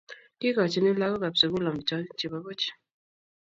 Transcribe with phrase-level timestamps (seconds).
[0.39, 2.65] Kikochini lagokab sukul amitwogik chebo buch